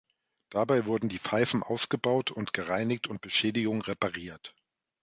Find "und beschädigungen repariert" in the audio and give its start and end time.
3.05-4.55